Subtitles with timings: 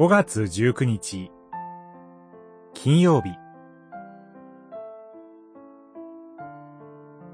[0.00, 1.30] 5月19日。
[2.72, 3.28] 金曜日。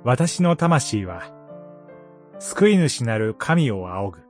[0.03, 1.31] 私の魂は
[2.41, 4.27] 救い主なる神を仰ぐ。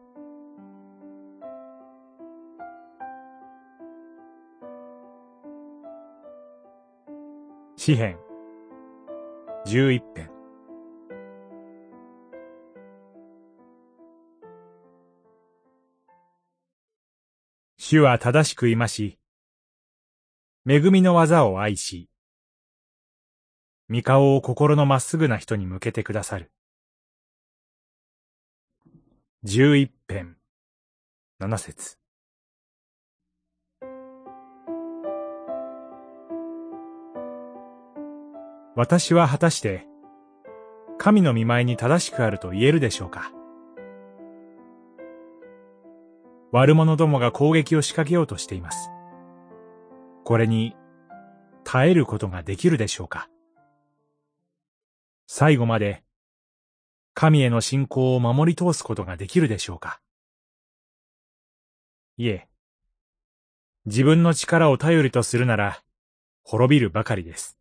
[7.79, 8.19] 詩編
[9.65, 10.36] 11編。
[17.89, 19.17] 主は正しくいまし、
[20.69, 22.11] 恵みの技を愛し、
[23.89, 26.51] 御顔を心のまっすぐな人に向けてくださる。
[29.45, 30.35] 十一編、
[31.39, 31.99] 七節。
[38.75, 39.87] 私は果たして、
[40.99, 43.31] 神の見舞いに正しくあると言えるでしょうか
[46.57, 48.89] 悪者どもが攻撃を仕掛けようとしています。
[50.25, 50.75] これに
[51.65, 53.29] 耐えることができるでしょうか
[55.27, 56.03] 最後まで
[57.13, 60.01] 神への信仰を守り通すことができるでしょうか
[62.17, 62.49] いえ、
[63.85, 65.83] 自分の力を頼りとするなら
[66.43, 67.59] 滅びるばかりです。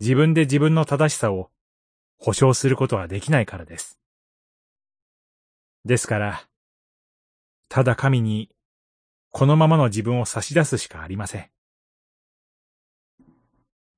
[0.00, 1.48] 自分で自分の正しさを
[2.18, 3.99] 保証することはできないからです。
[5.84, 6.42] ですから、
[7.68, 8.50] ただ神に、
[9.30, 11.50] このままの自分を差し出すしかありません。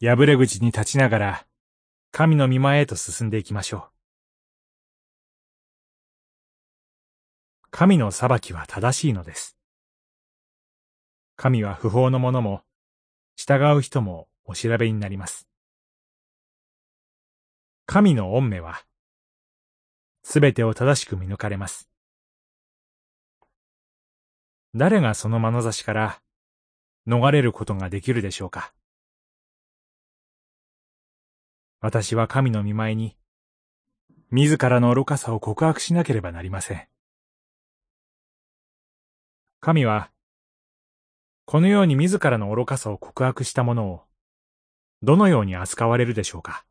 [0.01, 1.47] 破れ口に立ちながら、
[2.11, 3.93] 神の御前へと進んでいきましょう。
[7.71, 9.57] 神の裁きは正しいのです。
[11.37, 12.63] 神は不法の者も、
[13.37, 15.49] 従う人もお調べになります。
[17.87, 18.85] 神の恩目は、
[20.23, 21.89] すべてを正しく見抜かれます。
[24.75, 26.23] 誰がその眼差しから
[27.07, 28.73] 逃れることができるでしょうか？
[31.81, 33.17] 私は神の見舞いに、
[34.31, 36.87] 自らの愚かさを告白しなければなりません。
[39.61, 40.11] 神は、
[41.45, 44.03] このように自らの愚かさを告白したものを、
[45.03, 46.65] どのように扱われるでしょうか？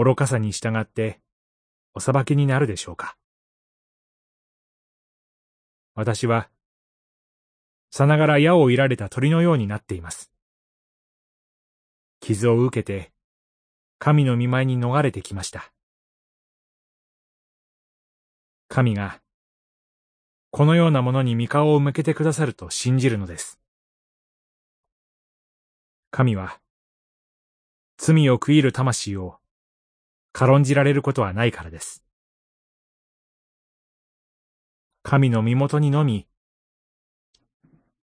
[0.00, 1.18] 愚かさに従って、
[1.92, 3.16] お裁きになるでしょうか
[5.96, 6.48] 私は、
[7.90, 10.30] さながら矢を射られた鳥のようになっています。
[12.20, 13.10] 傷を受けて、
[13.98, 15.72] 神の見舞いに逃れてきました。
[18.68, 19.20] 神が、
[20.52, 23.58] このようなものに御顔を向けてくださると信じるのです。
[26.12, 26.60] 神は、
[27.96, 29.40] 罪を悔いる魂を
[30.38, 32.04] 軽んじられることはないからです。
[35.02, 36.28] 神の身元にのみ、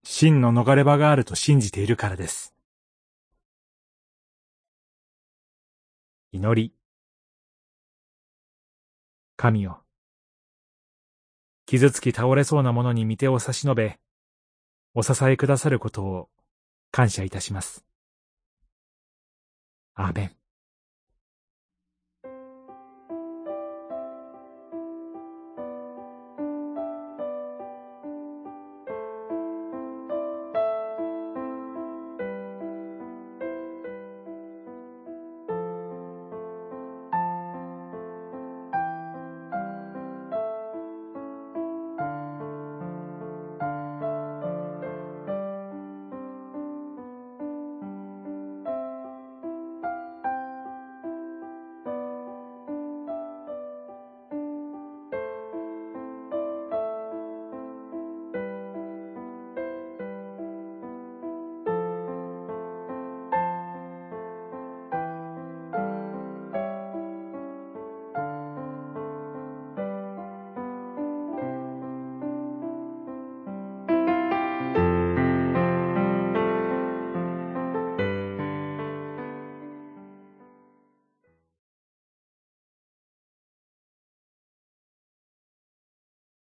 [0.05, 2.55] 真の逃れ場があると信じているからです。
[6.31, 6.73] 祈り。
[9.37, 9.83] 神よ。
[11.67, 13.99] 傷つき倒れそうな者に御手を差し伸べ、
[14.95, 16.29] お支えくださることを
[16.93, 17.85] 感謝いたします。
[19.97, 20.40] アーメン。